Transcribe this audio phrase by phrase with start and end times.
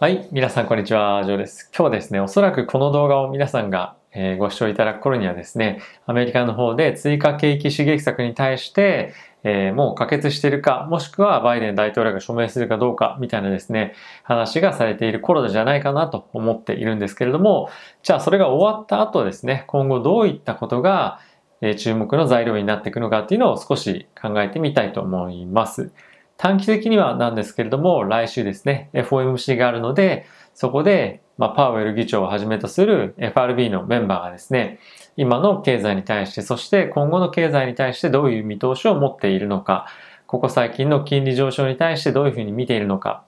[0.00, 1.70] はい、皆さんこんにちは、ジョーです。
[1.72, 9.14] 今日はですね、おそらくこの動画を皆さんが、えご視聴いただく頃にはですね、アメリカの方で追加景気刺激策に対して、
[9.44, 13.94] えー、もう可決しているか、もしくはバイデン大統領が署名するかどうか、みたいなですね、
[14.24, 17.70] 話がされている頃じゃないかなと思っているんですけれども、
[18.02, 21.20] じゃあそれが終わった後ですね、今後どういったことが、
[21.60, 25.92] え注目の材料になっていくのかっていうのを少し考えてみたいと思います。
[26.36, 34.78] 短期的にはなんですけれども、来週ですね、FOMC があるので、そこで、まあ、パウエル議長をはじめとする FRB のメンバーがですね、
[35.16, 39.86] 今の経済に対して、そして今後の経済に対してどういう見通しを持っているのか、
[40.26, 43.24] ここ最近の金利上昇に対してどういうふうに見ているのか、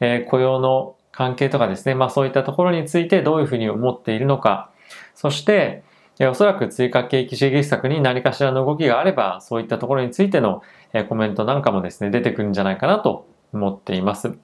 [0.00, 4.70] えー、雇用の関係とかですね、まあそういったところについてどういうふうに思っているのか、
[5.14, 5.82] そして、
[6.22, 14.38] えおそらく追加景気刺激策に何かしらの動きがあれば、そういったところについてのえコメントなんかもですね、出てくるんじゃないかなと思っています。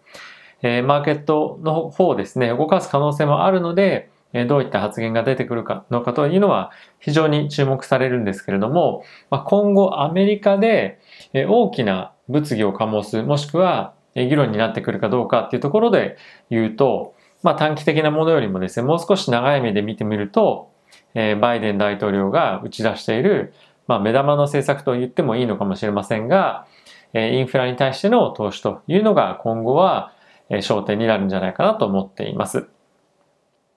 [0.62, 10.98] えマーケットの方をですね、動かす可能性もあるので、えどういった発言が出てくるかのかというのは非常に注目されるんですけれども、ま今後アメリカで
[11.32, 16.16] え大きな物議を醸す、もしくは議論になってくるかどうかっていうところで
[16.50, 20.72] 言うと、まあ短期的なものよりもですね、もう少し長い目で見てみると、
[21.14, 23.54] えバイデン大統領が打ち出している、
[23.86, 26.66] まあ目玉の政策と言ってもいいのかもしれませんが、
[27.14, 30.12] えインフラに対しての投資というのが今後は
[30.50, 32.68] え焦点になるんじゃないかなと思っています。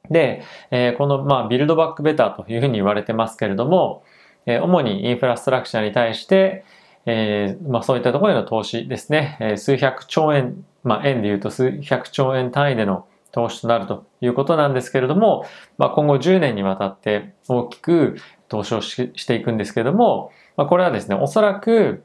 [0.09, 4.03] で、えこの、まあ、ビルドバックベターというふうに言われてますけれども、
[4.45, 6.65] え主にインフラストラクチャーに対して、
[7.05, 15.45] えー、まあ、そういったところへの投資ですね、え数百兆円、まあ、円で言うと数百兆円単位での投資となるということなんですけれども、
[15.77, 18.17] まあ、今後10年にわたって大きく
[18.49, 22.03] 投資をしていくんですけれども、まあ、これはですね、おそらく、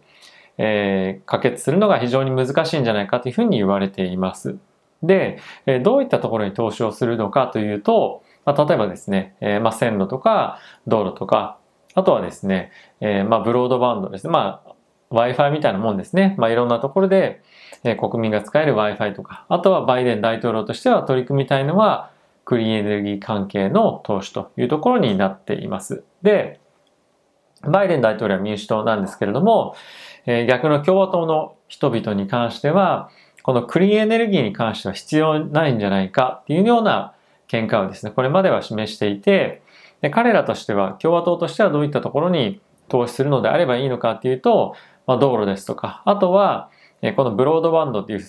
[0.59, 4.57] えー、可決するのが非常に難しいんじゃないかというふうに言われています。
[5.03, 11.59] で、えー、どういったところに投資をするのかというと、まあ、例えばですね、えー、まあ、線路とか道路とか、
[11.95, 14.31] あとはですね、えー、まあ、ブロードバンドですね。
[14.31, 14.75] まあ、
[15.11, 16.35] Wi-Fi みたいなもんですね。
[16.39, 17.43] まあ、いろんなところで、
[17.85, 22.11] え、国民が使える Wi-Fi とか、あとはバイデン大統領としては取り組みたいのは、
[22.45, 26.05] クリーンエネルギー関係の投資というところになっています。
[26.23, 26.61] で、
[27.63, 29.75] バイデン大統領は民主党なんですけれども、
[30.27, 33.11] え、逆の共和党の人々に関しては、
[33.43, 37.15] このクリーンエネルギーに関しては必要ないんじゃないかっていうような
[37.49, 39.63] 見解をですね、これまでは示していて、
[40.01, 44.75] で彼らとしては、共和党としてはどういったところに投資するのであればいいのかっていうと、
[45.07, 46.71] まあ、道路ですとか、あとは、
[47.13, 48.21] このブロードバンドっていう、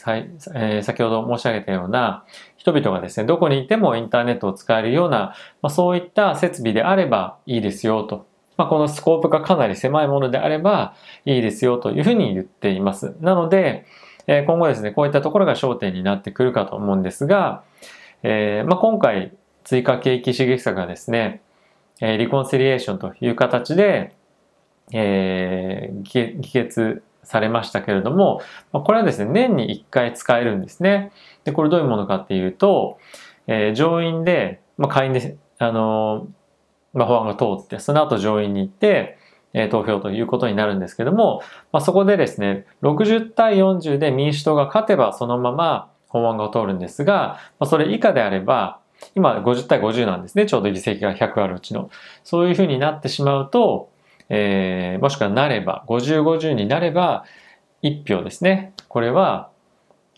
[0.56, 2.26] え、先ほど申し上げたような
[2.58, 8.28] 人々がですね、どこにいてもインターネットを使えるような、まあ、そういった設備であればいいですよと。
[8.58, 10.96] まあ、このスコープがかなり狭いものであれば
[11.26, 13.16] いいですよというふうに言っています。
[13.22, 13.86] なので、
[14.26, 17.64] え、今後ですね、こういったところが焦点になってくるかと思うんですが、
[18.24, 19.32] えーまあ、今回
[19.64, 21.42] 追加景気刺激策がですね、
[22.02, 24.16] え、リコンシリエーションという形で、
[24.92, 31.12] えー、議決されましたけれども、これはですね、年に1回使えるんですね。
[31.44, 32.98] で、これどういうものかっていうと、
[33.48, 39.18] えー、上院で、まあ、下院で、あのー、まあ、法案が通って、その後上院に行って、
[39.54, 41.42] えー、投票ということになるんですけども、
[41.74, 48.80] まあ、そこでですね、60対40で民主党が勝てばそのまま法案が通るんですが、まあ、それ以下であれば、
[49.16, 50.46] 今50対50なんですね。
[50.46, 51.90] ちょうど議席が100あるうちの。
[52.24, 53.90] そういうふうになってしまうと、
[54.30, 57.26] えー、もしくはなれば、50、50になれば、
[57.84, 58.74] 1票ですね。
[58.88, 59.50] これは、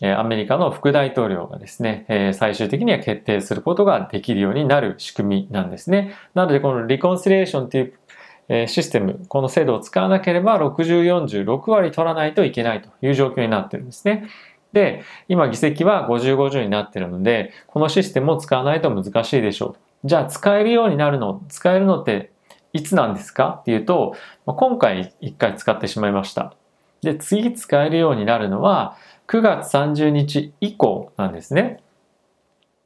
[0.02, 6.14] アメリカの副大統領がですね、最終的には決定することができるようになる仕組みなんですね。
[6.34, 14.28] なので、このリコンシレーションという、システム、この制度を使わなければ60、40、6割取らないといけないという状況になってるんですね。
[14.72, 20.08] で、今議席は50、50になってるので、このシステムを使わないと難しいでしょう。
[20.08, 22.32] じゃあ使えるようになるの、使えるのって
[22.72, 23.58] いつなんですか？
[23.60, 24.14] っていうと、
[24.46, 26.54] 今回1回使ってしまいました。
[27.02, 28.96] で、次使えるようになるのは
[29.28, 31.82] 9月30日以降なんですね。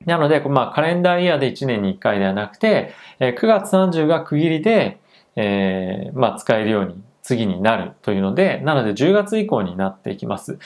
[0.07, 5.01] なので、まあ、カレンダーイヤーで1年に1回ではなくて、9月30が区切りで、
[5.37, 10.59] えー、まあ、使えるように次になるというので、なので10月以降になっていきます。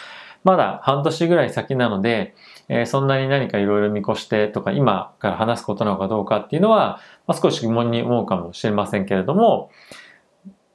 [0.48, 2.34] まだ半年ぐらい先なので、
[2.70, 9.70] えー、そんなに何かいろいろ見越してとか今から話すことなのかどうかっていうのは、まあ、少し疑問に思うかもしれませんけれども、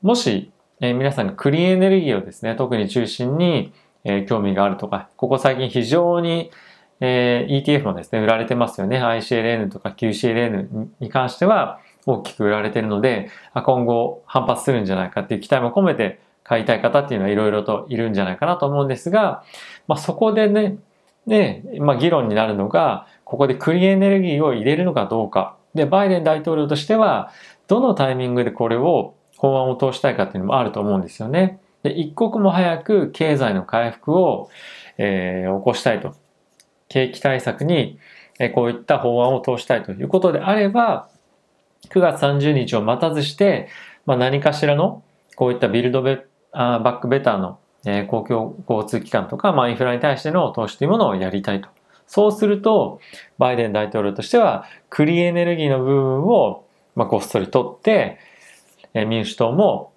[0.03, 3.73] もし、えー、皆さんがクリーンエネルギーをですね、特に中心に、
[4.03, 6.51] えー、興味があるとか、ここ最近非常に、
[6.99, 9.03] えー、ETF もですね、売られてますよね。
[9.03, 19.43] ICLN とか QCLN に関しては大きく売られてるので、今後反発するんじゃないかっていう期待も込めて買いたい方っていうのはいろいろといるんじゃないかなと思うんですが、
[19.87, 20.77] まあ、そこでね、
[21.27, 25.55] で、まあ、議論になるのが、ここでクリーンエネルギーを入れるのかどうか。
[25.73, 27.31] で、バイデン大統領としては、
[27.67, 31.59] どのタイミングでこれを、法案を通したいかっていうのもあると思うんですよね。
[31.81, 34.49] で、一刻も早く経済の回復を、
[34.97, 36.15] えー、起こしたいと。
[36.87, 37.97] 景気対策に、
[38.39, 41.09] え、こういった法案を通したいということであれば、
[41.89, 43.67] 9月30日を待たずして、
[44.05, 45.03] まあ、何かしらの
[45.35, 46.21] こういったビルドベッ
[46.53, 51.69] あバックベターの、え、公共交通機関とか、まあ、インフラに対しての投資というものをやりたいと。
[52.07, 52.99] そうすると、
[53.37, 56.63] バイデン大統領としては、クリーエネルギーの部分を、
[56.95, 58.19] まあ、ごっそり取って、
[58.93, 59.91] え、民主党も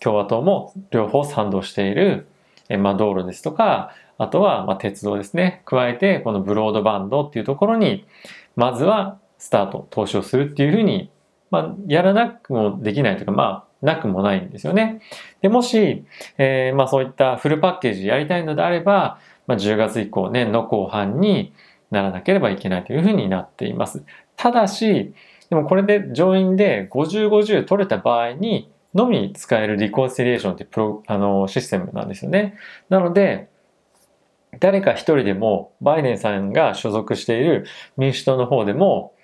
[0.00, 2.26] 共和党も両方賛同している、
[2.68, 5.62] え、まあ、道路ですとか、あとは、ま、鉄道ですね。
[5.64, 8.04] 加えて、このブロードバンドっていうところに、
[8.56, 11.10] まずはスタート、投資をするっていうふうに、
[11.50, 15.00] まあ、やらなくもできないというか、まあ、なくもないんですよね。
[15.42, 16.04] で、もし、
[16.38, 21.52] えー、まあそういったフルパッケージやりたいのであれば、まあ、10月以降、年の後半に
[21.90, 24.04] ならなければいけないというふうになっています。
[24.36, 25.12] ただし、
[25.50, 32.56] でもこれで上院で50、50取れた場合にのみ使えるリコンシリエーションってプロあのシステムなんですよね。
[32.88, 33.48] なので、
[34.60, 39.14] 誰か一人でもバイデンさんが所属している民主党の方でも、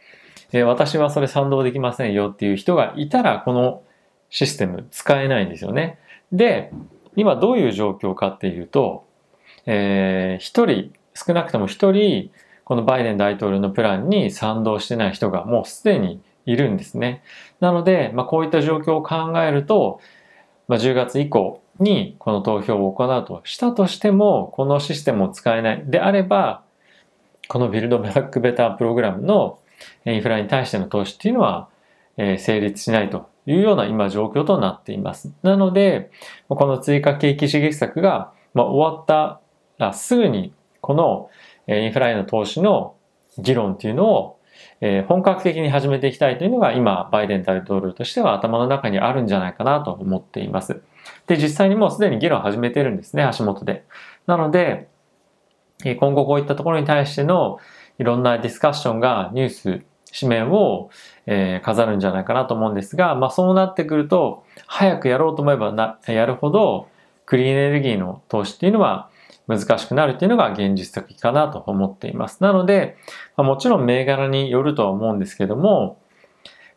[0.52, 3.82] え、私はそれ賛同できませんよっていう人がいたらこの
[4.30, 5.98] システム使えないんですよね。
[6.32, 6.70] で、
[7.16, 9.04] 今どういう状況かっていうと、
[9.66, 12.30] えー、一人、少なくとも一人、
[12.64, 17.22] このバイデン大統領のプランに賛同してない人がもうすでにいるんですね。
[17.60, 20.00] なので、まあ、こういった状況を考えると、
[20.68, 26.62] まあ、10月以降にこの投票を行うとしたとしても、このシステムを使えないであれば、
[27.48, 29.58] このビルドブラックベタープログラムの
[30.04, 31.67] インフラに対しての投資っていうのは、
[32.18, 35.32] え、成立しないというような今状況となっています。
[35.42, 36.10] なので、
[36.48, 39.40] この追加景気刺激策が、ま終わった
[39.78, 41.30] らすぐにこの
[41.68, 42.96] インフラへの投資の
[43.38, 44.38] 議論っていうのを
[45.06, 50.82] 本格的に始めていきたいというのが今バイデン大統領としては頭の中にあるんじゃないかなと思っています。
[51.26, 53.84] で、実際にもうすでに議論を始めてるんですね、足元で。
[54.26, 54.88] なので、
[56.00, 57.58] 今後こういったところに対しての
[57.98, 59.82] いろんなディスカッションがニュース
[60.18, 60.90] 紙面を、
[61.26, 66.88] えー、飾るんじゃないかなと思うんですが、まあそうなってくると、早くやろうと思えばな、やるほど、
[67.26, 69.10] クリーンエネルギーの投資っていうのは
[69.48, 72.42] 難しくなるっていうのが現実的かなと思っています。
[72.42, 72.96] なので、
[73.36, 75.98] まあ、もちろん銘柄によるとは思うんですけども、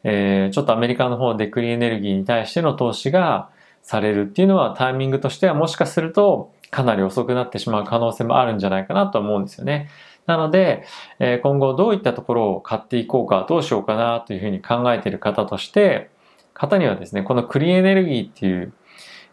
[0.04, 3.50] えー、ちょっとアメリカの方でクリーンエネルギーに対しての投資が
[3.84, 9.90] されるっていうのはタイミングとしてはもしかするとかなり遅くなってしまう可能性もあるんじゃないかなと思うんですよね。
[10.26, 10.86] なので、
[11.20, 16.10] え今後どういったところを買っていこうか、どうしようかなというふうに考えている方として、
[16.54, 18.74] 方にはですね、このクリーンエネルギーっていう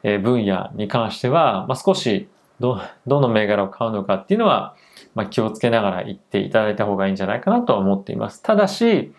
[0.02, 2.28] え分野に関しては、まあ、少し
[2.60, 4.74] ど、どの銘柄を買うのかっていうのは、
[5.14, 8.42] まあ、気をつけながら言っていただいた方がいいんじゃないかなとは思っています。
[8.42, 9.12] ただし、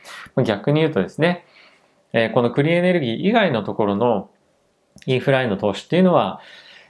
[0.45, 1.45] 逆に言うとですね、
[2.13, 4.29] えこのクリーンエネルギー以外のところの
[5.05, 6.41] インフラへの投資っていうのは、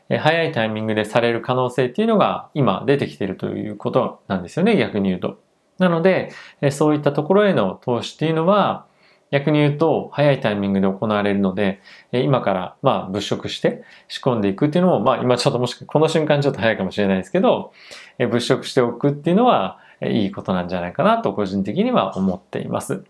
[0.09, 5.39] 早いタイミングでされる可能性っていうのが今出てきてるということなんですよね、逆に言うと。
[5.77, 6.31] なので、
[6.71, 8.85] そういったところへの投資っていうのは、
[9.31, 17.71] 逆に言うと早いタイミングで行われるので、今からまあ物色して仕込んでいくっていうのも、まあ今ちょっともしくはこの瞬間ちょっと早いかもしれないですけど、
[18.17, 23.03] 物色しておくっていうのはいいことなんじゃないかなと個人的には思っています。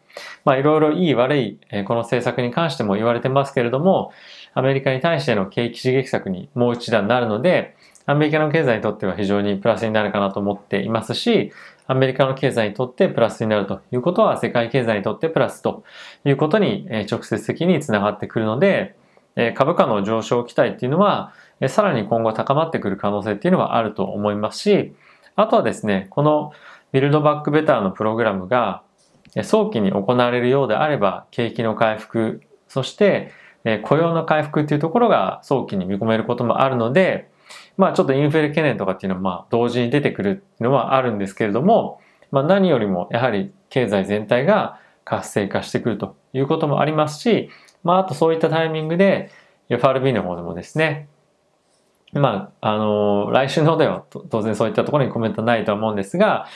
[0.43, 4.11] まあいろいろいい悪いこの政策に関しても言われてますけれども、
[4.53, 7.75] アメリカに対しての景気刺激策にもう一段なるので、
[8.05, 11.51] アメリカの経済にとっては非常にプラスになるかなと思っていますし、
[11.85, 15.83] アメリカの経済にとってプラスになるということは世界経済にとってプラスと
[16.25, 18.95] いうことに直接的につながってくるので、
[19.55, 21.33] 株価の上昇期待っていうのは
[21.67, 24.93] さらに今後高まってくる可能性っていうのはあると思いますし、
[25.35, 26.51] あとはですね、この
[26.91, 28.81] ビルドバックベターのプログラムが
[29.43, 33.31] 早期に行われるようであれば景気の回復、そして
[33.65, 37.29] え雇用の回復っていうところが早期に見込めることもあるので、
[37.77, 42.01] まあちょっとインフレ懸念とかっていうのはまあ同時に出てくるのはあるんですけれども、
[42.31, 47.49] まあ何よりもやはり経済全体が活性化してくるということもありますし、
[47.83, 49.31] まああとそういったタイミングで
[49.69, 51.07] FRB の方でもですね、
[52.13, 56.47] まあ、あの、来週の方では当然そういったところにコメントないと思うんですが、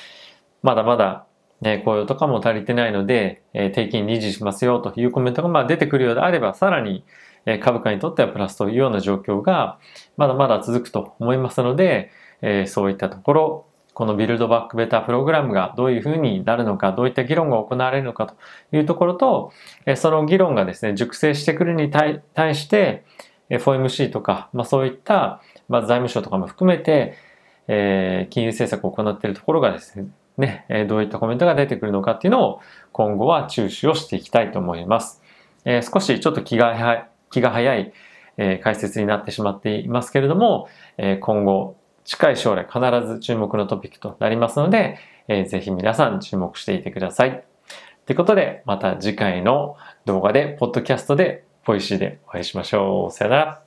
[0.63, 1.25] まだまだ
[1.63, 7.03] ね、雇用とかも足りてないので、えー、低金利維持しますよというコメントがまあ出てくるようであれば、さらに、
[7.46, 9.77] え株価にとってはプラスというような状況が
[10.15, 12.10] まだまだ続くと思いますので、
[12.41, 18.36] えー、そういったところ、このビルドバックベタープログラムがどういうふうになるのか、どういった議論が行われるのかと
[18.75, 19.51] いうところと、
[19.96, 22.22] その議論がですね、熟成してくるに対
[22.55, 23.03] して、
[23.50, 27.15] FOMC とか、まあ、そういった、まあ、財務省とかも含めて、
[27.67, 32.60] えー、金融政策を行っているところがですね、ね、えどういったコメントが出てくるのかっていうのを
[32.92, 35.22] 今後は注視をしていきたいと思います。
[35.66, 37.94] えー、少しちょっと気が気が早い、
[38.38, 44.98] えー、解説になってしまっていますけれども、えー、今後近い将来必ず注目のトピックとなりますので、
[45.28, 47.44] えー、ぜひ皆さん注目していてください。
[48.06, 53.12] ということで、また次回の動画で、ポッドキャストで、ポイシーでお会いしましょう。
[53.12, 53.62] さよなら。